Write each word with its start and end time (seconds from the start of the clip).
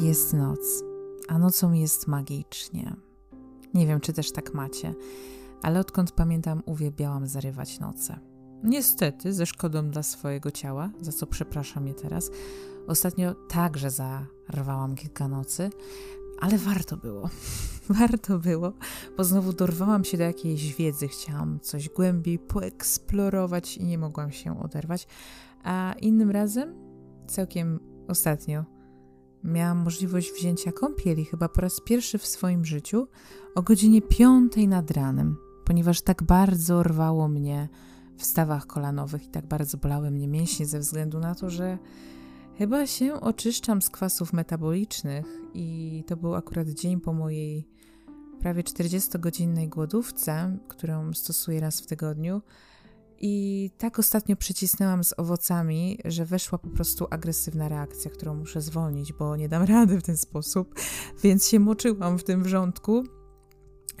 jest 0.00 0.32
noc, 0.32 0.84
a 1.28 1.38
nocą 1.38 1.72
jest 1.72 2.06
magicznie. 2.06 2.96
Nie 3.74 3.86
wiem, 3.86 4.00
czy 4.00 4.12
też 4.12 4.32
tak 4.32 4.54
macie, 4.54 4.94
ale 5.62 5.80
odkąd 5.80 6.12
pamiętam, 6.12 6.62
uwielbiałam 6.66 7.26
zarywać 7.26 7.80
noce. 7.80 8.18
Niestety, 8.62 9.32
ze 9.32 9.46
szkodą 9.46 9.90
dla 9.90 10.02
swojego 10.02 10.50
ciała, 10.50 10.90
za 11.00 11.12
co 11.12 11.26
przepraszam 11.26 11.86
je 11.86 11.94
teraz. 11.94 12.30
Ostatnio 12.86 13.34
także 13.34 13.90
zarwałam 13.90 14.94
kilka 14.94 15.28
nocy, 15.28 15.70
ale 16.40 16.58
warto 16.58 16.96
było. 16.96 17.30
warto 18.00 18.38
było, 18.38 18.72
bo 19.16 19.24
znowu 19.24 19.52
dorwałam 19.52 20.04
się 20.04 20.18
do 20.18 20.24
jakiejś 20.24 20.74
wiedzy, 20.74 21.08
chciałam 21.08 21.60
coś 21.60 21.88
głębiej 21.88 22.38
poeksplorować 22.38 23.76
i 23.76 23.84
nie 23.84 23.98
mogłam 23.98 24.32
się 24.32 24.60
oderwać. 24.60 25.06
A 25.62 25.94
innym 26.00 26.30
razem, 26.30 26.74
całkiem 27.26 27.80
ostatnio, 28.08 28.79
miałam 29.44 29.78
możliwość 29.78 30.32
wzięcia 30.32 30.72
kąpieli, 30.72 31.24
chyba 31.24 31.48
po 31.48 31.60
raz 31.60 31.80
pierwszy 31.80 32.18
w 32.18 32.26
swoim 32.26 32.64
życiu, 32.64 33.08
o 33.54 33.62
godzinie 33.62 34.02
piątej 34.02 34.68
nad 34.68 34.90
ranem, 34.90 35.36
ponieważ 35.64 36.00
tak 36.00 36.22
bardzo 36.22 36.82
rwało 36.82 37.28
mnie 37.28 37.68
w 38.16 38.24
stawach 38.24 38.66
kolanowych 38.66 39.24
i 39.24 39.28
tak 39.28 39.46
bardzo 39.46 39.78
bolały 39.78 40.10
mnie 40.10 40.28
mięśnie 40.28 40.66
ze 40.66 40.78
względu 40.78 41.18
na 41.18 41.34
to, 41.34 41.50
że 41.50 41.78
chyba 42.58 42.86
się 42.86 43.20
oczyszczam 43.20 43.82
z 43.82 43.90
kwasów 43.90 44.32
metabolicznych 44.32 45.26
i 45.54 46.04
to 46.06 46.16
był 46.16 46.34
akurat 46.34 46.68
dzień 46.68 47.00
po 47.00 47.12
mojej 47.12 47.68
prawie 48.40 48.62
40-godzinnej 48.62 49.68
głodówce, 49.68 50.58
którą 50.68 51.12
stosuję 51.12 51.60
raz 51.60 51.80
w 51.80 51.86
tygodniu. 51.86 52.42
I 53.22 53.70
tak 53.78 53.98
ostatnio 53.98 54.36
przycisnęłam 54.36 55.04
z 55.04 55.14
owocami, 55.18 55.98
że 56.04 56.24
weszła 56.24 56.58
po 56.58 56.68
prostu 56.68 57.06
agresywna 57.10 57.68
reakcja, 57.68 58.10
którą 58.10 58.34
muszę 58.34 58.60
zwolnić, 58.60 59.12
bo 59.12 59.36
nie 59.36 59.48
dam 59.48 59.62
rady 59.62 59.98
w 60.00 60.02
ten 60.02 60.16
sposób, 60.16 60.74
więc 61.22 61.48
się 61.48 61.60
moczyłam 61.60 62.18
w 62.18 62.24
tym 62.24 62.42
wrzątku. 62.42 63.04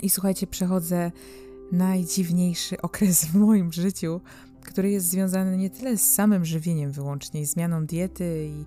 I 0.02 0.10
słuchajcie, 0.10 0.46
przechodzę 0.46 1.12
najdziwniejszy 1.72 2.80
okres 2.82 3.24
w 3.24 3.34
moim 3.34 3.72
życiu, 3.72 4.20
który 4.64 4.90
jest 4.90 5.10
związany 5.10 5.56
nie 5.56 5.70
tyle 5.70 5.96
z 5.96 6.14
samym 6.14 6.44
żywieniem 6.44 6.92
wyłącznie, 6.92 7.46
zmianą 7.46 7.86
diety 7.86 8.46
i 8.46 8.64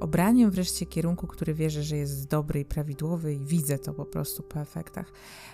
obraniem 0.00 0.50
wreszcie 0.50 0.86
kierunku, 0.86 1.26
który 1.26 1.54
wierzę, 1.54 1.82
że 1.82 1.96
jest 1.96 2.28
dobry 2.28 2.60
i 2.60 2.64
prawidłowy 2.64 3.34
i 3.34 3.44
widzę 3.44 3.78
to 3.78 3.92
po 3.92 4.04
prostu 4.04 4.42
po 4.42 4.60
efektach. 4.60 5.12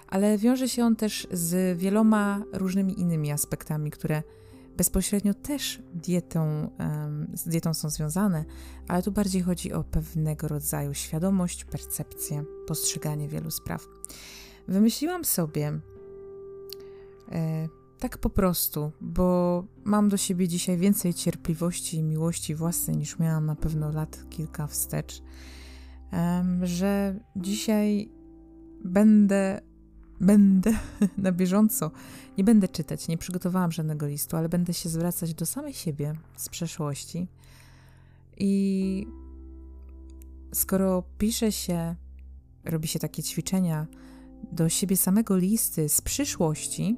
Ale 0.09 0.39
wiąże 0.39 0.69
się 0.69 0.85
on 0.85 0.97
też 0.97 1.29
z 1.33 1.79
wieloma 1.79 2.43
różnymi 2.53 3.01
innymi 3.01 3.33
aspektami, 3.33 3.91
które 3.91 4.23
bezpośrednio 4.77 5.35
też 5.35 5.83
dietą, 5.95 6.71
z 7.35 7.49
dietą 7.49 7.75
są 7.75 7.91
związane, 7.91 8.45
ale 8.89 9.03
tu 9.03 9.13
bardziej 9.13 9.43
chodzi 9.43 9.73
o 9.73 9.85
pewnego 9.85 10.49
rodzaju 10.49 10.95
świadomość, 10.95 11.65
percepcję, 11.65 12.45
postrzeganie 12.67 13.29
wielu 13.29 13.51
spraw. 13.51 13.89
Wymyśliłam 14.69 15.25
sobie 15.25 15.81
e, 17.33 17.69
tak 18.03 18.19
po 18.19 18.31
prostu, 18.31 18.93
bo 19.01 19.65
mam 19.85 20.09
do 20.09 20.17
siebie 20.17 20.49
dzisiaj 20.49 20.79
więcej 20.79 21.15
cierpliwości 21.15 21.97
i 21.97 22.03
miłości 22.03 22.55
własnej 22.55 22.97
niż 22.97 23.19
miałam 23.19 23.47
na 23.47 23.57
pewno 23.57 23.93
lat 23.93 24.25
kilka 24.31 24.67
wstecz, 24.67 25.23
że 26.63 27.21
dzisiaj 27.37 28.09
będę, 28.85 29.61
będę 30.21 30.73
na 31.19 31.33
bieżąco, 31.33 31.91
nie 32.39 32.45
będę 32.45 32.69
czytać, 32.69 33.09
nie 33.09 33.19
przygotowałam 33.19 33.73
żadnego 33.73 34.07
listu, 34.07 34.37
ale 34.37 34.49
będę 34.49 34.75
się 34.75 34.89
zwracać 34.89 35.35
do 35.35 35.47
samej 35.47 35.73
siebie 35.73 36.13
z 36.37 36.49
przeszłości. 36.49 37.29
I 38.39 39.07
skoro 40.55 41.03
pisze 41.19 41.53
się, 41.53 41.95
robi 42.65 42.89
się 42.89 42.99
takie 42.99 43.23
ćwiczenia 43.23 43.87
do 44.53 44.69
siebie 44.69 44.97
samego 44.97 45.37
listy 45.37 45.89
z 45.89 46.01
przyszłości, 46.01 46.97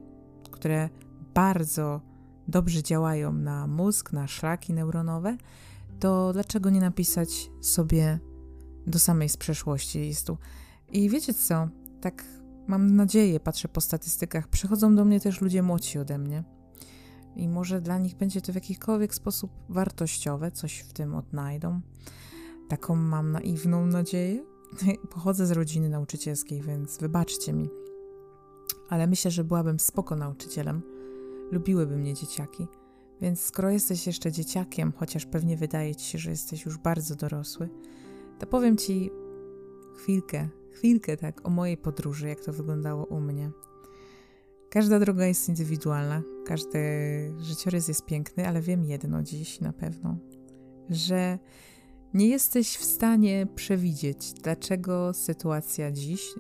które 0.65 0.89
bardzo 1.35 2.01
dobrze 2.49 2.83
działają 2.83 3.33
na 3.33 3.67
mózg, 3.67 4.13
na 4.13 4.27
szlaki 4.27 4.73
neuronowe, 4.73 5.37
to 6.01 6.33
dlaczego 6.33 6.71
nie 6.71 6.81
napisać 6.81 7.51
sobie 7.61 8.19
do 8.87 8.99
samej 8.99 9.29
z 9.29 9.37
przeszłości 9.37 9.99
listu? 9.99 10.39
I 10.93 11.11
wiecie 11.11 11.35
co? 11.35 11.69
Tak 12.01 12.25
mam 12.67 12.97
nadzieję, 12.97 13.41
patrzę 13.41 13.69
po 13.69 13.81
statystykach, 13.81 14.49
przychodzą 14.49 14.95
do 14.95 15.05
mnie 15.05 15.21
też 15.21 15.41
ludzie 15.41 15.63
młodsi 15.63 15.99
ode 15.99 16.19
mnie. 16.19 16.45
I 17.37 17.49
może 17.49 17.81
dla 17.81 17.99
nich 17.99 18.15
będzie 18.17 18.41
to 18.41 18.53
w 18.53 18.55
jakikolwiek 18.55 19.15
sposób 19.15 19.51
wartościowe, 19.69 20.51
coś 20.51 20.79
w 20.79 20.93
tym 20.93 21.15
odnajdą. 21.15 21.81
Taką 22.69 22.97
mam 22.97 23.33
naiwną 23.33 23.87
nadzieję. 23.87 24.45
Pochodzę 25.15 25.47
z 25.47 25.51
rodziny 25.51 25.89
nauczycielskiej, 25.89 26.63
więc 26.63 26.99
wybaczcie 26.99 27.53
mi 27.53 27.84
ale 28.89 29.07
myślę, 29.07 29.31
że 29.31 29.45
byłabym 29.45 29.81
spoko 29.81 30.17
nauczycielem. 30.17 30.83
Lubiłyby 31.51 31.97
mnie 31.97 32.15
dzieciaki. 32.15 32.67
Więc 33.21 33.41
skoro 33.41 33.71
jesteś 33.71 34.07
jeszcze 34.07 34.33
dzieciakiem, 34.33 34.93
chociaż 34.97 35.27
pewnie 35.27 35.57
wydaje 35.57 35.95
ci 35.95 36.07
się, 36.07 36.19
że 36.19 36.31
jesteś 36.31 36.65
już 36.65 36.79
bardzo 36.79 37.15
dorosły, 37.17 37.69
to 38.39 38.47
powiem 38.47 38.77
ci 38.77 39.11
chwilkę, 39.97 40.49
chwilkę 40.71 41.17
tak 41.17 41.47
o 41.47 41.51
mojej 41.51 41.77
podróży, 41.77 42.29
jak 42.29 42.41
to 42.41 42.53
wyglądało 42.53 43.05
u 43.05 43.21
mnie. 43.21 43.51
Każda 44.71 44.99
droga 44.99 45.27
jest 45.27 45.49
indywidualna, 45.49 46.23
każdy 46.47 46.79
życiorys 47.41 47.89
jest 47.89 48.05
piękny, 48.05 48.49
ale 48.49 48.61
wiem 48.61 48.85
jedno 48.85 49.23
dziś 49.23 49.61
na 49.61 49.73
pewno, 49.73 50.17
że 50.91 51.39
nie 52.15 52.29
jesteś 52.29 52.77
w 52.77 52.85
stanie 52.85 53.47
przewidzieć, 53.55 54.33
dlaczego 54.33 55.13
sytuacja 55.15 55.93
dziś, 55.93 56.35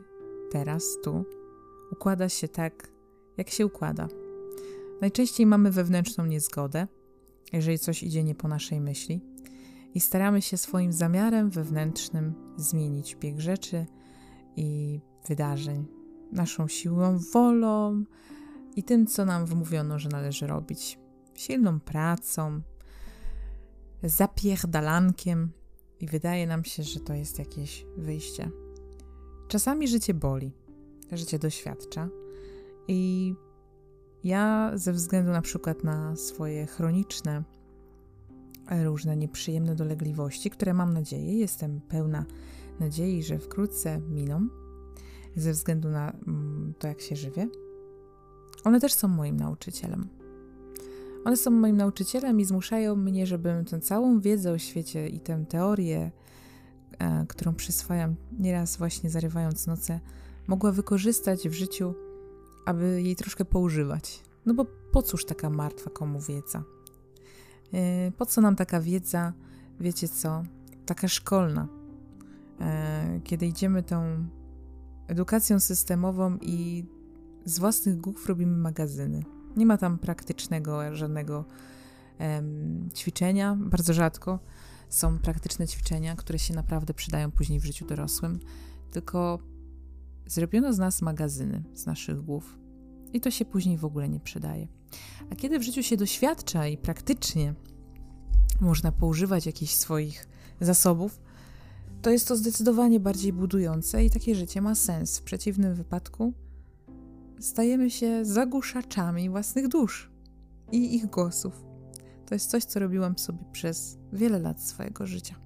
teraz, 0.51 0.85
tu 1.05 1.25
układa 1.95 2.29
się 2.29 2.49
tak, 2.49 2.89
jak 3.37 3.51
się 3.51 3.67
układa. 3.67 4.09
Najczęściej 5.01 5.47
mamy 5.47 5.71
wewnętrzną 5.71 6.27
niezgodę, 6.27 6.87
jeżeli 7.53 7.79
coś 7.79 8.03
idzie 8.03 8.25
nie 8.25 8.35
po 8.35 8.49
naszej 8.49 8.81
myśli, 8.81 9.21
i 9.95 10.01
staramy 10.01 10.43
się 10.43 10.57
swoim 10.57 10.93
zamiarem 10.93 11.51
wewnętrznym 11.51 12.35
zmienić 12.57 13.17
bieg 13.17 13.41
rzeczy 13.41 13.87
i 14.57 15.01
wydarzeń, 15.29 15.87
naszą 16.33 16.69
siłą, 16.69 17.19
wolą 17.33 18.05
i 18.77 18.83
tym, 18.83 19.07
co 19.07 19.25
nam 19.25 19.47
wmówiono, 19.47 19.99
że 19.99 20.09
należy 20.09 20.47
robić. 20.47 20.99
Silną 21.35 21.81
pracą, 21.81 22.61
zapierdalankiem 24.03 25.51
i 26.01 26.07
wydaje 26.07 26.47
nam 26.47 26.65
się, 26.65 26.83
że 26.83 27.01
to 27.01 27.15
jest 27.15 27.39
jakieś 27.39 27.87
wyjście. 27.97 28.51
Czasami 29.49 29.89
życie 29.89 30.15
boli 30.15 30.64
życie 31.13 31.39
doświadcza. 31.39 32.09
I 32.89 33.35
ja 34.25 34.73
ze 34.75 34.93
względu 34.93 35.33
na 35.33 35.43
przykład 35.43 35.85
na 35.85 36.17
swoje 36.17 36.67
chroniczne, 36.67 37.43
różne 38.85 39.17
nieprzyjemne 39.17 39.75
dolegliwości, 39.75 40.51
które 40.51 40.75
mam 40.75 40.93
nadzieję, 40.93 41.39
jestem 41.39 41.81
pełna 41.81 42.25
nadziei, 42.81 43.23
że 43.23 43.39
wkrótce 43.39 44.01
miną, 44.01 44.49
ze 45.37 45.53
względu 45.53 45.91
na 45.91 46.11
mm, 46.11 46.75
to, 46.79 46.89
jak 46.89 47.01
się 47.01 47.17
żywię, 47.17 47.49
one 48.65 48.81
też 48.81 48.93
są 48.93 49.09
moim 49.09 49.37
nauczycielem. 49.37 50.09
One 51.25 51.37
są 51.37 51.51
moim 51.51 51.77
nauczycielem 51.77 52.41
i 52.41 52.45
zmuszają 52.45 52.97
mnie, 52.97 53.27
żebym 53.27 53.65
tę 53.65 53.81
całą 53.81 54.21
wiedzę 54.21 54.53
o 54.53 54.59
świecie 54.59 55.09
i 55.09 55.21
tę 55.21 55.45
teorię, 55.49 56.11
e, 56.99 57.27
którą 57.29 57.55
przyswajam 57.55 58.15
nieraz 58.39 58.77
właśnie 58.77 59.11
zarywając 59.11 59.67
noce, 59.67 60.01
mogła 60.47 60.73
wykorzystać 60.73 61.49
w 61.49 61.53
życiu, 61.53 61.95
aby 62.67 63.03
jej 63.03 63.17
troszkę 63.17 63.45
poużywać. 63.45 64.23
No 64.47 64.55
bo 64.55 64.65
po 64.93 65.03
cóż 65.03 65.25
taka 65.25 65.51
martwa 65.51 65.91
komu 65.91 66.21
wiedza? 66.21 66.63
E, 67.73 68.13
po 68.13 68.27
co 68.27 68.41
nam 68.41 68.57
taka 68.57 68.81
wiedza, 68.81 69.33
wiecie 69.81 70.09
co, 70.09 70.43
taka 70.87 71.09
szkolna? 71.09 71.69
E, 72.61 73.21
kiedy 73.25 73.47
idziemy 73.47 73.83
tą 73.83 74.27
edukacją 75.09 75.61
systemową 75.61 76.39
i 76.41 76.85
z 77.45 77.59
własnych 77.59 78.01
głów 78.01 78.27
robimy 78.27 78.57
magazyny. 78.57 79.23
Nie 79.57 79.67
ma 79.67 79.79
tam 79.79 79.99
praktycznego 79.99 80.95
żadnego 80.97 81.45
em, 82.19 82.89
ćwiczenia, 82.95 83.57
bardzo 83.61 83.93
rzadko 83.93 84.39
są 84.89 85.19
praktyczne 85.19 85.69
ćwiczenia, 85.69 86.17
które 86.17 86.39
się 86.39 86.55
naprawdę 86.55 86.95
przydają 86.95 87.31
później 87.31 87.61
w 87.61 87.65
życiu 87.65 87.87
dorosłym, 87.87 88.39
tylko 88.91 89.39
Zrobiono 90.27 90.73
z 90.73 90.79
nas 90.79 91.03
magazyny, 91.03 91.63
z 91.75 91.87
naszych 91.87 92.23
głów, 92.23 92.59
i 93.13 93.21
to 93.21 93.31
się 93.31 93.45
później 93.45 93.79
w 93.79 93.85
ogóle 93.85 94.09
nie 94.09 94.21
przydaje. 94.21 94.69
A 95.31 95.35
kiedy 95.35 95.59
w 95.59 95.63
życiu 95.63 95.83
się 95.83 95.97
doświadcza 95.97 96.67
i 96.69 96.79
praktycznie 96.79 97.55
można 98.61 98.93
poużywać 98.93 99.47
jakichś 99.47 99.75
swoich 99.75 100.29
zasobów, 100.61 101.21
to 102.03 102.11
jest 102.11 102.29
to 102.29 102.37
zdecydowanie 102.37 103.01
bardziej 103.01 103.33
budujące 103.33 104.05
i 104.05 104.11
takie 104.11 104.35
życie 104.35 104.61
ma 104.61 104.75
sens. 104.75 105.19
W 105.19 105.23
przeciwnym 105.23 105.75
wypadku 105.75 106.33
stajemy 107.41 107.91
się 107.91 108.25
zagłuszaczami 108.25 109.31
własnych 109.31 109.69
dusz 109.69 110.11
i 110.73 110.95
ich 110.95 111.07
głosów. 111.07 111.65
To 112.27 112.35
jest 112.35 112.51
coś, 112.51 112.65
co 112.65 112.81
robiłam 112.81 113.19
sobie 113.19 113.39
przez 113.53 113.99
wiele 114.13 114.39
lat 114.39 114.63
swojego 114.63 115.07
życia. 115.07 115.37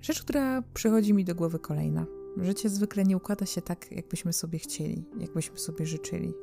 Rzecz, 0.00 0.22
która 0.22 0.62
przychodzi 0.62 1.14
mi 1.14 1.24
do 1.24 1.34
głowy 1.34 1.58
kolejna. 1.58 2.17
Życie 2.36 2.68
zwykle 2.68 3.04
nie 3.04 3.16
układa 3.16 3.46
się 3.46 3.62
tak, 3.62 3.92
jakbyśmy 3.92 4.32
sobie 4.32 4.58
chcieli, 4.58 5.04
jakbyśmy 5.20 5.58
sobie 5.58 5.86
życzyli. 5.86 6.34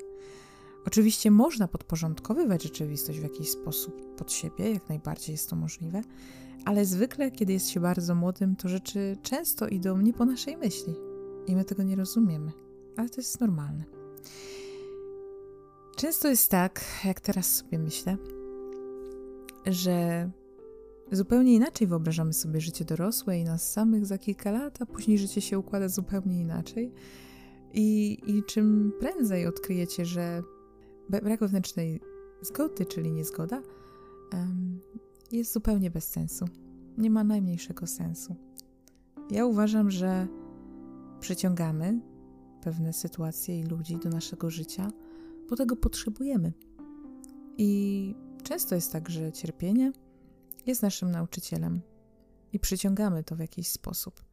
Oczywiście 0.86 1.32
można 1.32 1.68
podporządkowywać 1.68 2.64
rzeczywistość 2.64 3.20
w 3.20 3.24
jakiś 3.24 3.50
sposób 3.50 4.16
pod 4.16 4.32
siebie, 4.32 4.72
jak 4.72 4.90
najbardziej 4.90 5.34
jest 5.34 5.50
to 5.50 5.56
możliwe, 5.56 6.02
ale 6.66 6.86
zwykle, 6.86 7.32
kiedy 7.32 7.54
jest 7.54 7.70
się 7.70 7.80
bardzo 7.80 8.16
młodym, 8.16 8.56
to 8.56 8.70
rzeczy 8.70 9.18
często 9.22 9.68
idą 9.68 9.98
nie 10.02 10.14
po 10.14 10.26
naszej 10.26 10.58
myśli 10.58 10.96
i 11.48 11.56
my 11.56 11.66
tego 11.66 11.84
nie 11.84 11.96
rozumiemy, 11.96 12.52
ale 12.98 13.10
to 13.10 13.16
jest 13.18 13.42
normalne. 13.42 13.84
Często 15.96 16.28
jest 16.28 16.52
tak, 16.52 16.82
jak 17.06 17.20
teraz 17.20 17.56
sobie 17.56 17.80
myślę, 17.80 18.18
że 19.66 20.30
zupełnie 21.12 21.54
inaczej 21.54 21.88
wyobrażamy 21.88 22.34
sobie 22.34 22.62
życie 22.62 22.86
dorosłe 22.86 23.40
i 23.40 23.44
nas 23.44 23.72
samych 23.72 24.06
za 24.06 24.18
kilka 24.18 24.52
lat, 24.52 24.82
a 24.82 24.86
później 24.86 25.18
życie 25.18 25.42
się 25.42 25.60
układa 25.60 25.90
zupełnie 25.90 26.42
inaczej. 26.42 26.92
I, 27.74 28.20
i 28.26 28.44
czym 28.44 28.92
prędzej 29.00 29.48
odkryjecie, 29.48 30.06
że 30.06 30.44
brak 31.10 31.40
wewnętrznej 31.40 32.02
zgody, 32.42 32.86
czyli 32.86 33.12
niezgoda, 33.12 33.62
jest 35.32 35.54
zupełnie 35.54 35.92
bez 35.92 36.10
sensu. 36.10 36.46
Nie 36.98 37.10
ma 37.10 37.24
najmniejszego 37.24 37.88
sensu. 37.88 38.36
Ja 39.32 39.46
uważam, 39.46 39.92
że 39.92 40.28
przyciągamy 41.20 42.00
pewne 42.62 42.94
sytuacje 42.94 43.60
i 43.60 43.64
ludzi 43.64 43.98
do 43.98 44.10
naszego 44.10 44.50
życia, 44.50 44.92
bo 45.50 45.56
tego 45.56 45.76
potrzebujemy. 45.76 46.54
I 47.58 48.16
często 48.44 48.76
jest 48.76 48.92
tak, 48.92 49.10
że 49.10 49.32
cierpienie 49.32 49.92
jest 50.66 50.82
naszym 50.82 51.12
nauczycielem 51.12 51.82
i 52.54 52.60
przyciągamy 52.60 53.24
to 53.24 53.36
w 53.36 53.40
jakiś 53.40 53.68
sposób. 53.68 54.24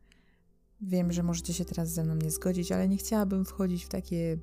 Wiem, 0.81 1.13
że 1.13 1.23
możecie 1.23 1.55
się 1.55 1.65
teraz 1.65 1.89
ze 1.89 2.05
mną 2.05 2.15
nie 2.15 2.31
zgodzić, 2.31 2.73
ale 2.73 2.89
nie 2.89 2.97
chciałabym 2.97 3.45
wchodzić 3.45 3.85
w 3.85 3.89
takie 3.89 4.39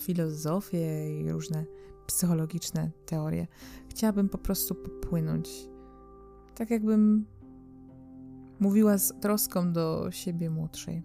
filozofie 0.00 1.20
i 1.20 1.32
różne 1.32 1.64
psychologiczne 2.06 2.90
teorie. 3.06 3.46
Chciałabym 3.88 4.28
po 4.28 4.38
prostu 4.38 4.74
popłynąć. 4.74 5.50
Tak 6.54 6.70
jakbym 6.70 7.26
mówiła 8.60 8.98
z 8.98 9.12
troską 9.20 9.72
do 9.72 10.10
siebie 10.10 10.50
młodszej. 10.50 11.02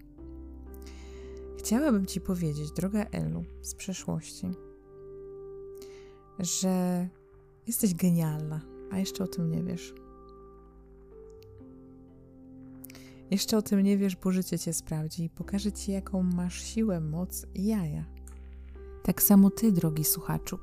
Chciałabym 1.57 2.05
Ci 2.05 2.21
powiedzieć, 2.21 2.71
droga 2.71 3.03
Elu, 3.03 3.43
z 3.61 3.75
przeszłości, 3.75 4.51
że 6.39 7.07
jesteś 7.67 7.95
genialna, 7.95 8.61
a 8.91 8.99
jeszcze 8.99 9.23
o 9.23 9.27
tym 9.27 9.51
nie 9.51 9.63
wiesz. 9.63 9.93
Jeszcze 13.33 13.57
o 13.57 13.61
tym 13.61 13.81
nie 13.81 13.97
wiesz, 13.97 14.15
bo 14.15 14.31
życie 14.31 14.59
cię 14.59 14.73
sprawdzi 14.73 15.23
i 15.23 15.29
pokaże 15.29 15.71
ci, 15.71 15.91
jaką 15.91 16.23
masz 16.23 16.61
siłę, 16.63 16.99
moc 16.99 17.45
i 17.55 17.65
jaja. 17.65 18.05
Tak 19.03 19.23
samo 19.23 19.49
ty, 19.49 19.71
drogi 19.71 20.03
słuchaczu, 20.03 20.59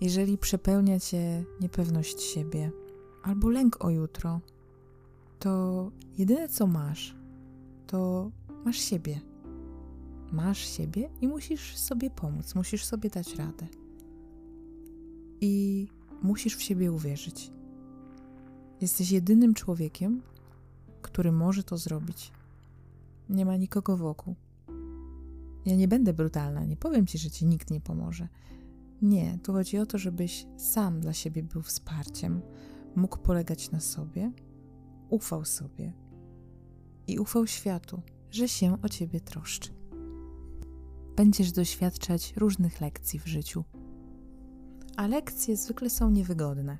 jeżeli 0.00 0.38
przepełnia 0.38 1.00
cię 1.00 1.44
niepewność 1.60 2.22
siebie 2.22 2.70
albo 3.22 3.48
lęk 3.48 3.84
o 3.84 3.90
jutro, 3.90 4.40
to 5.38 5.90
jedyne 6.18 6.48
co 6.48 6.66
masz, 6.66 7.16
to 7.86 8.30
masz 8.64 8.78
siebie. 8.78 9.20
Masz 10.32 10.58
siebie 10.76 11.10
i 11.20 11.28
musisz 11.28 11.76
sobie 11.76 12.10
pomóc, 12.10 12.54
musisz 12.54 12.84
sobie 12.84 13.10
dać 13.10 13.34
radę. 13.36 13.66
I 15.40 15.86
musisz 16.22 16.56
w 16.56 16.62
siebie 16.62 16.92
uwierzyć. 16.92 17.50
Jesteś 18.80 19.10
jedynym 19.10 19.54
człowiekiem, 19.54 20.22
który 21.02 21.32
może 21.32 21.62
to 21.62 21.76
zrobić. 21.76 22.32
Nie 23.28 23.46
ma 23.46 23.56
nikogo 23.56 23.96
wokół. 23.96 24.34
Ja 25.66 25.76
nie 25.76 25.88
będę 25.88 26.12
brutalna, 26.12 26.64
nie 26.64 26.76
powiem 26.76 27.06
ci, 27.06 27.18
że 27.18 27.30
ci 27.30 27.46
nikt 27.46 27.70
nie 27.70 27.80
pomoże. 27.80 28.28
Nie, 29.02 29.38
tu 29.42 29.52
chodzi 29.52 29.78
o 29.78 29.86
to, 29.86 29.98
żebyś 29.98 30.46
sam 30.56 31.00
dla 31.00 31.12
siebie 31.12 31.42
był 31.42 31.62
wsparciem, 31.62 32.40
mógł 32.96 33.18
polegać 33.18 33.70
na 33.70 33.80
sobie, 33.80 34.32
ufał 35.10 35.44
sobie 35.44 35.92
i 37.06 37.18
ufał 37.18 37.46
światu, 37.46 38.02
że 38.30 38.48
się 38.48 38.82
o 38.82 38.88
ciebie 38.88 39.20
troszczy. 39.20 39.70
Będziesz 41.16 41.52
doświadczać 41.52 42.34
różnych 42.36 42.80
lekcji 42.80 43.18
w 43.18 43.26
życiu, 43.26 43.64
a 44.96 45.06
lekcje 45.06 45.56
zwykle 45.56 45.90
są 45.90 46.10
niewygodne. 46.10 46.78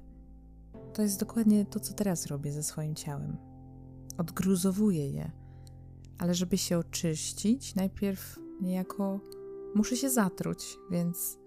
To 0.95 1.03
jest 1.03 1.21
dokładnie 1.21 1.67
to, 1.67 1.81
co 1.81 1.95
teraz 1.95 2.27
robię 2.27 2.53
ze 2.53 2.63
swoim 2.63 2.95
ciałem. 2.95 3.52
Odgruzowuję 4.19 5.11
je, 5.11 5.31
ale 6.19 6.35
żeby 6.35 6.59
się 6.59 6.79
oczyścić, 6.79 7.75
najpierw 7.75 8.39
niejako 8.61 9.21
muszę 9.75 9.97
się 9.97 10.11
zatruć, 10.11 10.79
więc 10.91 11.39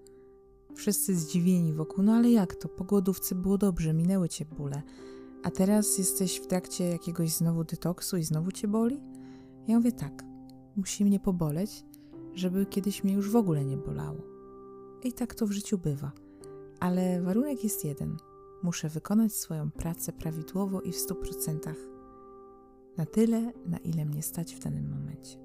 wszyscy 0.75 1.15
zdziwieni 1.15 1.73
wokół. 1.73 2.03
No 2.03 2.13
ale 2.13 2.31
jak 2.31 2.55
to? 2.55 2.69
Po 2.69 2.83
głodówce 2.83 3.35
było 3.35 3.57
dobrze, 3.57 3.93
minęły 3.93 4.29
cię 4.29 4.45
bóle. 4.45 4.81
A 5.43 5.51
teraz 5.51 5.97
jesteś 5.97 6.37
w 6.37 6.47
trakcie 6.47 6.83
jakiegoś 6.83 7.29
znowu 7.29 7.63
detoksu 7.63 8.17
i 8.17 8.23
znowu 8.23 8.51
cię 8.51 8.67
boli? 8.67 9.01
Ja 9.67 9.77
mówię 9.77 9.91
tak, 9.91 10.23
musi 10.75 11.05
mnie 11.05 11.19
poboleć, 11.19 11.85
żeby 12.33 12.65
kiedyś 12.65 13.03
mnie 13.03 13.13
już 13.13 13.29
w 13.29 13.35
ogóle 13.35 13.65
nie 13.65 13.77
bolało. 13.77 14.21
I 15.03 15.13
tak 15.13 15.35
to 15.35 15.47
w 15.47 15.51
życiu 15.51 15.77
bywa. 15.77 16.11
Ale 16.79 17.21
warunek 17.21 17.63
jest 17.63 17.85
jeden. 17.85 18.17
Muszę 18.63 18.89
wykonać 18.89 19.33
swoją 19.33 19.71
pracę 19.71 20.13
prawidłowo 20.13 20.81
i 20.81 20.91
w 20.91 20.97
stu 20.97 21.15
procentach. 21.15 21.94
Na 22.97 23.05
tyle, 23.05 23.51
na 23.65 23.77
ile 23.77 24.05
mnie 24.05 24.23
stać 24.23 24.55
w 24.55 24.59
danym 24.59 24.89
momencie. 24.89 25.37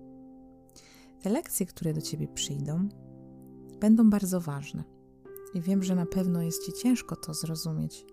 Te 1.22 1.30
lekcje, 1.30 1.66
które 1.66 1.94
do 1.94 2.00
ciebie 2.00 2.28
przyjdą, 2.28 2.88
będą 3.80 4.10
bardzo 4.10 4.40
ważne. 4.40 4.84
I 5.54 5.60
wiem, 5.60 5.82
że 5.82 5.94
na 5.94 6.06
pewno 6.06 6.42
jest 6.42 6.66
ci 6.66 6.72
ciężko 6.72 7.16
to 7.16 7.34
zrozumieć. 7.34 8.06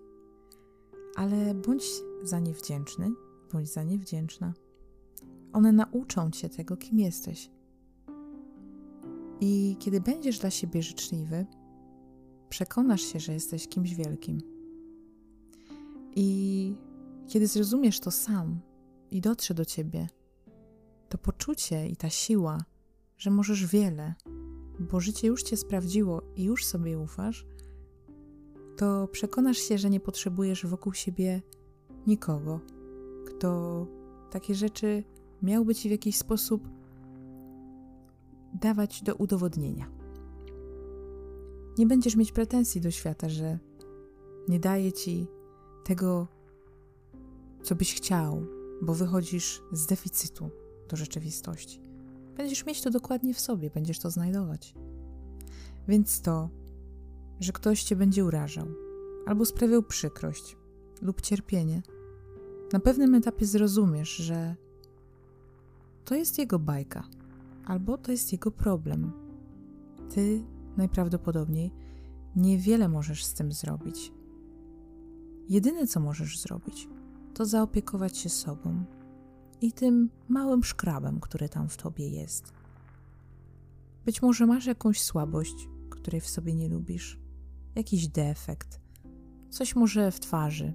Ale 1.16 1.54
bądź 1.54 1.84
za 2.22 2.40
nie 2.40 2.54
wdzięczny, 2.54 3.10
bądź 3.52 3.72
za 3.72 3.82
nie 3.82 3.98
wdzięczna. 3.98 4.54
One 5.52 5.72
nauczą 5.72 6.30
cię 6.30 6.48
tego, 6.48 6.76
kim 6.76 6.98
jesteś. 6.98 7.50
I 9.40 9.76
kiedy 9.78 10.00
będziesz 10.00 10.38
dla 10.38 10.50
siebie 10.50 10.82
życzliwy, 10.82 11.46
przekonasz 12.48 13.02
się, 13.02 13.20
że 13.20 13.32
jesteś 13.32 13.68
kimś 13.68 13.94
wielkim. 13.94 14.40
I 16.16 16.74
kiedy 17.26 17.46
zrozumiesz 17.46 18.00
to 18.00 18.10
sam 18.10 18.60
i 19.10 19.20
dotrze 19.20 19.54
do 19.54 19.64
ciebie, 19.64 20.08
to 21.08 21.18
poczucie 21.18 21.88
i 21.88 21.96
ta 21.96 22.10
siła, 22.10 22.58
że 23.18 23.30
możesz 23.30 23.66
wiele, 23.66 24.14
bo 24.80 25.00
życie 25.00 25.28
już 25.28 25.42
cię 25.42 25.56
sprawdziło 25.56 26.22
i 26.36 26.44
już 26.44 26.66
sobie 26.66 26.98
ufasz, 26.98 27.46
to 28.76 29.08
przekonasz 29.08 29.58
się, 29.58 29.78
że 29.78 29.90
nie 29.90 30.00
potrzebujesz 30.00 30.66
wokół 30.66 30.92
siebie 30.92 31.42
nikogo, 32.06 32.60
kto 33.26 33.86
takie 34.30 34.54
rzeczy 34.54 35.04
miałby 35.42 35.74
ci 35.74 35.88
w 35.88 35.92
jakiś 35.92 36.16
sposób 36.16 36.68
dawać 38.54 39.02
do 39.02 39.14
udowodnienia. 39.14 39.90
Nie 41.78 41.86
będziesz 41.86 42.16
mieć 42.16 42.32
pretensji 42.32 42.80
do 42.80 42.90
świata, 42.90 43.28
że 43.28 43.58
nie 44.48 44.60
daje 44.60 44.92
ci 44.92 45.26
tego, 45.84 46.26
co 47.62 47.74
byś 47.74 47.94
chciał, 47.94 48.46
bo 48.82 48.94
wychodzisz 48.94 49.62
z 49.72 49.86
deficytu 49.86 50.50
do 50.88 50.96
rzeczywistości. 50.96 51.80
Będziesz 52.36 52.66
mieć 52.66 52.82
to 52.82 52.90
dokładnie 52.90 53.34
w 53.34 53.40
sobie, 53.40 53.70
będziesz 53.70 53.98
to 53.98 54.10
znajdować. 54.10 54.74
Więc 55.88 56.20
to, 56.20 56.48
że 57.40 57.52
ktoś 57.52 57.82
cię 57.82 57.96
będzie 57.96 58.24
urażał, 58.24 58.66
albo 59.26 59.44
sprawiał 59.44 59.82
przykrość 59.82 60.56
lub 61.02 61.20
cierpienie, 61.20 61.82
na 62.72 62.80
pewnym 62.80 63.14
etapie 63.14 63.46
zrozumiesz, 63.46 64.16
że 64.16 64.56
to 66.04 66.14
jest 66.14 66.38
jego 66.38 66.58
bajka, 66.58 67.04
albo 67.64 67.98
to 67.98 68.12
jest 68.12 68.32
jego 68.32 68.50
problem. 68.50 69.12
Ty 70.14 70.42
najprawdopodobniej 70.76 71.72
niewiele 72.36 72.88
możesz 72.88 73.24
z 73.24 73.34
tym 73.34 73.52
zrobić. 73.52 74.12
Jedyne, 75.48 75.86
co 75.86 76.00
możesz 76.00 76.38
zrobić, 76.38 76.88
to 77.38 77.46
zaopiekować 77.46 78.18
się 78.18 78.28
sobą 78.28 78.84
i 79.60 79.72
tym 79.72 80.10
małym 80.28 80.64
szkrabem, 80.64 81.20
który 81.20 81.48
tam 81.48 81.68
w 81.68 81.76
tobie 81.76 82.08
jest. 82.08 82.52
Być 84.04 84.22
może 84.22 84.46
masz 84.46 84.66
jakąś 84.66 85.02
słabość, 85.02 85.68
której 85.90 86.20
w 86.20 86.28
sobie 86.28 86.54
nie 86.54 86.68
lubisz, 86.68 87.20
jakiś 87.74 88.08
defekt, 88.08 88.80
coś 89.50 89.76
może 89.76 90.10
w 90.10 90.20
twarzy. 90.20 90.74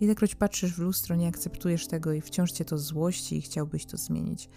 Ilekroć 0.00 0.34
patrzysz 0.34 0.72
w 0.72 0.78
lustro, 0.78 1.16
nie 1.16 1.28
akceptujesz 1.28 1.86
tego 1.86 2.12
i 2.12 2.20
wciąż 2.20 2.52
cię 2.52 2.64
to 2.64 2.78
złości 2.78 3.36
i 3.36 3.42
chciałbyś 3.42 3.86
to 3.86 3.96
zmienić. 3.96 4.48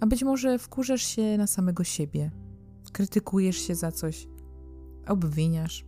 A 0.00 0.06
być 0.06 0.24
może 0.24 0.58
wkurzasz 0.58 1.02
się 1.02 1.38
na 1.38 1.46
samego 1.46 1.84
siebie, 1.84 2.30
krytykujesz 2.92 3.56
się 3.56 3.74
za 3.74 3.92
coś, 3.92 4.28
obwiniasz. 5.06 5.84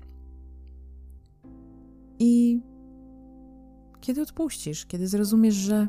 I 2.19 2.61
kiedy 4.05 4.23
odpuścisz, 4.23 4.87
kiedy 4.87 5.09
zrozumiesz, 5.09 5.55
że 5.55 5.89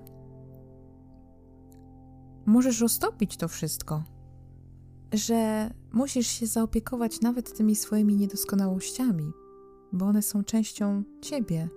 możesz 2.46 2.82
roztopić 2.82 3.38
to 3.38 3.48
wszystko, 3.48 4.04
że 5.14 5.70
musisz 5.94 6.28
się 6.28 6.48
zaopiekować 6.48 7.22
nawet 7.22 7.58
tymi 7.58 7.76
swoimi 7.76 8.16
niedoskonałościami, 8.16 9.32
bo 9.94 10.06
one 10.06 10.22
są 10.22 10.44
częścią 10.44 11.04
ciebie 11.22 11.70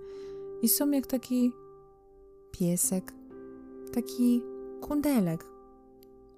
i 0.61 0.69
są 0.69 0.91
jak 0.91 1.07
taki 1.07 1.51
piesek, 2.51 3.13
taki 3.93 4.41
kundelek, 4.81 5.45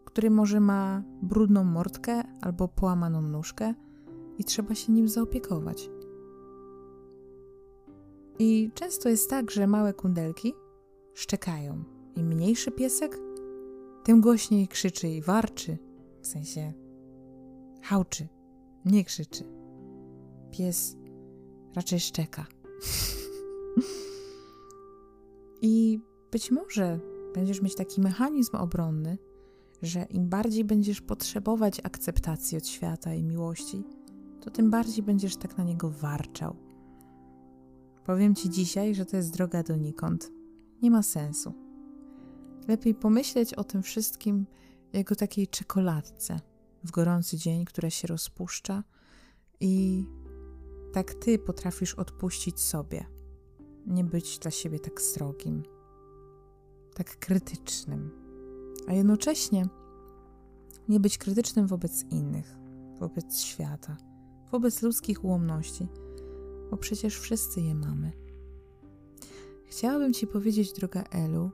który 0.06 0.30
może 0.30 0.60
ma 0.60 1.04
brudną 1.22 1.64
mordkę 1.64 2.24
albo 2.42 2.68
połamaną 2.68 3.22
nóżkę 3.22 3.74
i 4.38 4.44
trzeba 4.44 4.76
się 4.76 4.92
nim 4.92 5.08
zaopiekować. 5.08 5.90
I 8.42 8.72
często 8.74 9.10
jest 9.10 9.30
tak, 9.30 9.52
że 9.52 9.68
małe 9.68 9.94
kundelki 9.94 10.54
szczekają. 11.14 11.84
Im 12.16 12.28
mniejszy 12.28 12.72
piesek, 12.72 13.18
tym 14.04 14.22
głośniej 14.22 14.68
krzyczy 14.68 15.08
i 15.08 15.22
warczy, 15.22 15.78
w 16.22 16.28
sensie 16.28 16.74
hałczy, 17.82 18.28
nie 18.86 19.06
krzyczy. 19.06 19.44
Pies 20.52 20.96
raczej 21.76 22.00
szczeka. 22.00 22.46
I 25.62 26.00
być 26.32 26.52
może 26.52 27.00
będziesz 27.34 27.62
mieć 27.62 27.76
taki 27.76 28.02
mechanizm 28.02 28.56
obronny, 28.56 29.18
że 29.82 30.06
im 30.10 30.30
bardziej 30.30 30.64
będziesz 30.64 31.02
potrzebować 31.02 31.82
akceptacji 31.84 32.58
od 32.58 32.68
świata 32.68 33.14
i 33.14 33.24
miłości, 33.24 33.84
to 34.42 34.50
tym 34.50 34.70
bardziej 34.70 35.04
będziesz 35.04 35.36
tak 35.38 35.58
na 35.58 35.64
niego 35.64 35.90
warczał. 35.90 36.71
Powiem 38.12 38.36
ci 38.36 38.50
dzisiaj, 38.50 38.96
że 38.96 39.06
to 39.06 39.18
jest 39.18 39.34
droga 39.34 39.64
donikąd. 39.64 40.32
Nie 40.82 40.92
ma 40.92 41.04
sensu. 41.04 41.54
Lepiej 42.68 42.96
pomyśleć 42.96 43.54
o 43.54 43.64
tym 43.64 43.82
wszystkim 43.82 44.46
jako 44.94 45.16
takiej 45.16 45.48
czekoladce 45.48 46.40
w 46.84 46.92
gorący 46.92 47.38
dzień, 47.38 47.66
która 47.66 47.90
się 47.90 48.08
rozpuszcza 48.08 48.84
i 49.60 50.06
tak 50.94 51.14
ty 51.14 51.40
potrafisz 51.40 51.94
odpuścić 51.94 52.60
sobie. 52.60 53.06
Nie 53.88 54.04
być 54.04 54.40
dla 54.40 54.52
siebie 54.52 54.80
tak 54.80 55.02
strogim, 55.02 55.64
tak 56.94 57.20
krytycznym, 57.20 58.12
a 58.88 58.94
jednocześnie 58.94 59.66
nie 60.88 61.00
być 61.00 61.18
krytycznym 61.18 61.68
wobec 61.68 62.04
innych, 62.04 62.58
wobec 63.00 63.40
świata, 63.40 63.98
wobec 64.52 64.82
ludzkich 64.82 65.24
ułomności, 65.24 65.88
bo 66.72 66.78
przecież 66.78 67.20
wszyscy 67.20 67.62
je 67.62 67.76
mamy. 67.76 68.12
Chciałabym 69.66 70.14
Ci 70.14 70.28
powiedzieć, 70.28 70.74
droga 70.74 71.04
Elu, 71.04 71.52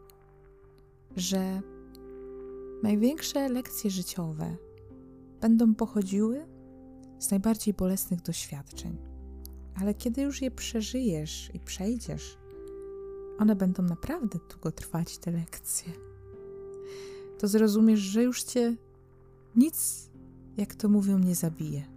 że 1.16 1.62
największe 2.84 3.50
lekcje 3.50 3.92
życiowe 3.92 4.58
będą 5.42 5.76
pochodziły 5.76 6.46
z 7.20 7.32
najbardziej 7.32 7.74
bolesnych 7.74 8.22
doświadczeń. 8.22 8.98
Ale 9.76 9.94
kiedy 9.94 10.22
już 10.22 10.42
je 10.42 10.52
przeżyjesz 10.52 11.52
i 11.54 11.60
przejdziesz, 11.60 12.38
one 13.40 13.56
będą 13.56 13.84
naprawdę 13.84 14.40
długo 14.52 14.72
trwać, 14.72 15.18
te 15.18 15.32
lekcje. 15.32 15.94
To 17.40 17.48
zrozumiesz, 17.48 18.00
że 18.00 18.24
już 18.24 18.44
cię 18.44 18.76
nic, 19.56 20.10
jak 20.58 20.76
to 20.76 20.90
mówią, 20.90 21.20
nie 21.20 21.36
zabije, 21.36 21.97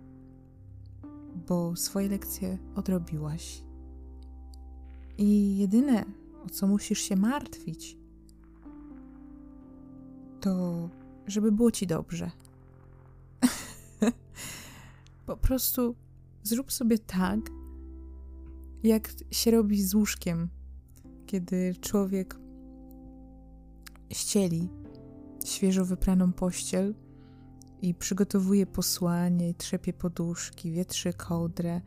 bo 1.49 1.77
swoje 1.77 2.09
lekcje 2.09 2.59
odrobiłaś. 2.75 3.65
I 5.19 5.59
jedyne, 5.59 6.05
o 6.47 6.49
co 6.51 6.67
musisz 6.67 6.99
się 6.99 7.17
martwić, 7.17 7.99
to 10.41 10.89
żeby 11.27 11.53
było 11.53 11.71
ci 11.71 11.87
dobrze. 11.87 12.31
po 15.27 15.37
prostu 15.37 15.95
zrób 16.43 16.73
sobie 16.73 16.99
tak, 16.99 17.41
jak 18.83 19.13
się 19.31 19.51
robi 19.51 19.83
z 19.83 19.95
łóżkiem, 19.95 20.49
kiedy 21.27 21.75
człowiek 21.81 22.37
ścieli 24.13 24.69
świeżo 25.45 25.85
wypraną 25.85 26.33
pościel 26.33 26.95
i 27.83 27.95
przygotowuje 27.95 28.67
posłanie, 28.67 29.55
trzepie 29.55 29.93
poduszki, 29.93 30.71
wietrzy 30.71 31.13
kołdrę 31.13 31.81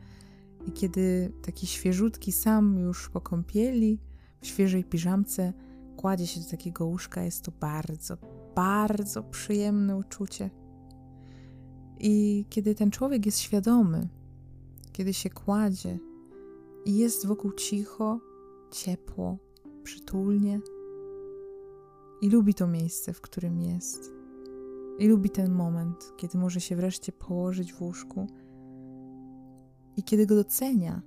i 0.66 0.72
kiedy 0.72 1.32
taki 1.42 1.66
świeżutki 1.66 2.32
sam 2.32 2.78
już 2.78 3.08
po 3.08 3.20
kąpieli, 3.20 4.00
w 4.40 4.46
świeżej 4.46 4.84
piżamce 4.84 5.52
kładzie 5.96 6.26
się 6.26 6.40
do 6.40 6.46
takiego 6.46 6.86
łóżka, 6.86 7.22
jest 7.22 7.44
to 7.44 7.52
bardzo, 7.60 8.16
bardzo 8.54 9.22
przyjemne 9.22 9.96
uczucie. 9.96 10.50
I 12.00 12.44
kiedy 12.50 12.74
ten 12.74 12.90
człowiek 12.90 13.26
jest 13.26 13.38
świadomy, 13.38 14.08
kiedy 14.92 15.14
się 15.14 15.30
kładzie 15.30 15.98
i 16.84 16.96
jest 16.96 17.26
wokół 17.26 17.52
cicho, 17.52 18.20
ciepło, 18.72 19.38
przytulnie 19.82 20.60
i 22.20 22.30
lubi 22.30 22.54
to 22.54 22.66
miejsce, 22.66 23.12
w 23.12 23.20
którym 23.20 23.60
jest. 23.60 24.13
I 24.98 25.08
lubi 25.08 25.30
ten 25.30 25.52
moment, 25.52 26.12
kiedy 26.16 26.38
może 26.38 26.60
się 26.60 26.76
wreszcie 26.76 27.12
położyć 27.12 27.72
w 27.72 27.82
łóżku 27.82 28.26
i 29.96 30.02
kiedy 30.02 30.26
go 30.26 30.34
docenia, 30.34 31.02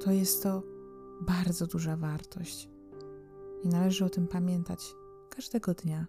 to 0.00 0.12
jest 0.12 0.42
to 0.42 0.62
bardzo 1.20 1.66
duża 1.66 1.96
wartość. 1.96 2.68
I 3.62 3.68
należy 3.68 4.04
o 4.04 4.08
tym 4.08 4.26
pamiętać 4.28 4.94
każdego 5.30 5.74
dnia. 5.74 6.06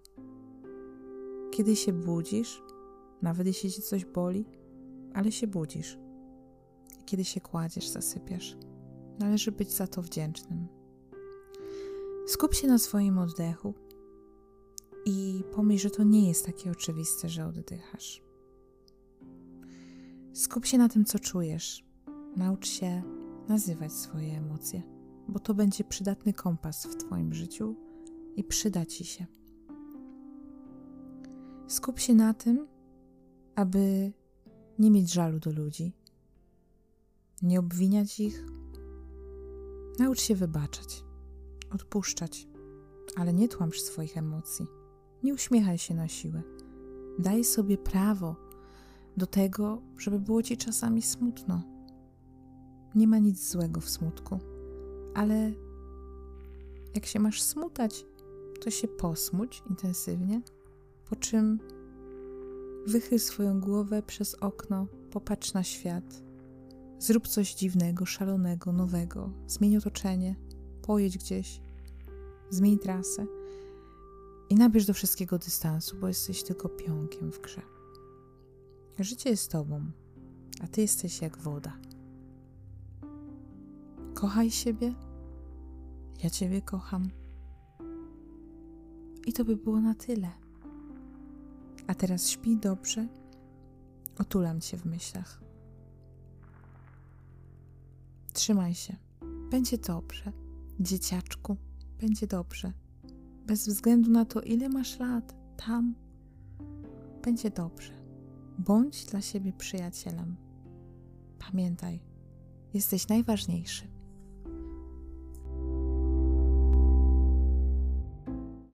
Kiedy 1.52 1.76
się 1.76 1.94
budzisz, 1.94 2.64
nawet 3.22 3.48
jeśli 3.48 3.72
ci 3.72 3.82
coś 3.82 4.06
boli, 4.06 4.46
ale 5.14 5.32
się 5.32 5.48
budzisz. 5.48 6.00
I 7.02 7.04
kiedy 7.04 7.26
się 7.26 7.42
kładziesz, 7.42 7.88
zasypiasz. 7.88 8.58
Należy 9.20 9.52
być 9.52 9.72
za 9.72 9.88
to 9.88 10.02
wdzięcznym. 10.02 10.68
Skup 12.28 12.54
się 12.54 12.68
na 12.68 12.78
swoim 12.78 13.18
oddechu 13.18 13.74
i 15.06 15.44
pomyśl, 15.56 15.84
że 15.84 15.90
to 15.90 16.04
nie 16.04 16.28
jest 16.28 16.46
takie 16.46 16.72
oczywiste, 16.72 17.30
że 17.30 17.46
oddychasz. 17.46 18.22
Skup 20.34 20.66
się 20.66 20.78
na 20.78 20.90
tym, 20.90 21.06
co 21.06 21.20
czujesz. 21.20 21.86
Naucz 22.36 22.68
się 22.68 23.04
nazywać 23.48 23.94
swoje 23.94 24.38
emocje, 24.38 24.82
bo 25.28 25.40
to 25.40 25.54
będzie 25.54 25.84
przydatny 25.84 26.34
kompas 26.34 26.86
w 26.86 26.96
Twoim 26.96 27.34
życiu 27.34 27.76
i 28.36 28.44
przyda 28.44 28.86
Ci 28.86 29.06
się. 29.06 29.26
Skup 31.68 32.00
się 32.00 32.14
na 32.14 32.34
tym, 32.34 32.68
aby 33.56 34.12
nie 34.80 34.92
mieć 34.92 35.14
żalu 35.14 35.40
do 35.40 35.52
ludzi, 35.52 35.94
nie 37.42 37.60
obwiniać 37.60 38.20
ich. 38.20 38.46
Naucz 40.00 40.22
się 40.22 40.36
wybaczać, 40.36 41.04
odpuszczać, 41.72 42.48
ale 43.16 43.34
nie 43.34 43.48
tłamsz 43.48 43.82
swoich 43.82 44.18
emocji. 44.18 44.81
Nie 45.24 45.34
uśmiechaj 45.34 45.78
się 45.78 45.94
na 45.94 46.08
siłę. 46.08 46.42
Daj 47.20 47.44
sobie 47.44 47.78
prawo 47.78 48.36
do 49.18 49.26
tego, 49.26 49.82
żeby 49.98 50.20
było 50.20 50.44
ci 50.44 50.58
czasami 50.58 51.02
smutno. 51.02 51.62
Nie 52.96 53.08
ma 53.08 53.18
nic 53.18 53.50
złego 53.52 53.82
w 53.82 53.90
smutku, 53.90 54.40
ale 55.16 55.52
jak 56.96 57.06
się 57.06 57.20
masz 57.20 57.42
smutać, 57.42 58.06
to 58.62 58.72
się 58.72 58.88
posmuć 58.88 59.64
intensywnie, 59.70 60.42
po 61.10 61.16
czym 61.16 61.60
wychyl 62.88 63.20
swoją 63.20 63.60
głowę 63.60 64.04
przez 64.04 64.36
okno, 64.36 64.88
popatrz 65.12 65.54
na 65.54 65.64
świat, 65.64 66.24
zrób 67.00 67.28
coś 67.28 67.54
dziwnego, 67.54 68.06
szalonego, 68.06 68.72
nowego, 68.72 69.30
zmień 69.48 69.78
otoczenie, 69.78 70.36
pojedź 70.82 71.18
gdzieś, 71.18 71.62
zmień 72.50 72.80
trasę 72.80 73.41
i 74.52 74.56
nabierz 74.56 74.86
do 74.86 74.94
wszystkiego 74.94 75.38
dystansu, 75.38 75.98
bo 75.98 76.08
jesteś 76.08 76.44
tylko 76.44 76.70
pionkiem 76.70 77.32
w 77.32 77.42
grze. 77.42 77.62
Życie 79.00 79.30
jest 79.30 79.52
tobą, 79.52 79.92
a 80.64 80.68
ty 80.68 80.82
jesteś 80.82 81.22
jak 81.22 81.38
woda. 81.38 81.78
Kochaj 84.14 84.52
siebie, 84.52 84.94
ja 86.24 86.30
ciebie 86.30 86.62
kocham. 86.62 87.10
I 89.28 89.34
to 89.34 89.46
by 89.46 89.56
było 89.56 89.82
na 89.82 89.96
tyle. 89.96 90.32
A 91.88 91.96
teraz 91.96 92.30
śpi 92.30 92.58
dobrze, 92.58 93.08
otulam 94.18 94.62
cię 94.62 94.78
w 94.78 94.86
myślach. 94.86 95.42
Trzymaj 98.34 98.74
się, 98.74 98.96
będzie 99.52 99.78
dobrze, 99.78 100.32
dzieciaczku, 100.80 101.58
będzie 102.00 102.28
dobrze. 102.28 102.81
Bez 103.48 103.68
względu 103.68 104.12
na 104.12 104.26
to, 104.26 104.42
ile 104.42 104.70
masz 104.70 105.00
lat, 105.00 105.36
tam 105.66 105.96
będzie 107.24 107.50
dobrze. 107.50 107.94
Bądź 108.60 109.06
dla 109.06 109.22
siebie 109.22 109.54
przyjacielem. 109.54 110.36
Pamiętaj, 111.40 112.02
jesteś 112.74 113.08
najważniejszy. 113.08 113.88